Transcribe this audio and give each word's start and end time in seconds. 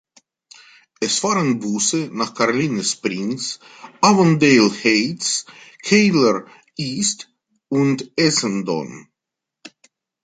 Es 0.99 1.19
fahren 1.19 1.59
Busse 1.59 2.09
nach 2.11 2.33
Caroline 2.33 2.83
Springs, 2.83 3.59
Avondale 4.01 4.71
Heights, 4.83 5.45
Keilor 5.83 6.47
East 6.75 7.29
und 7.69 8.11
Essendon. 8.17 9.09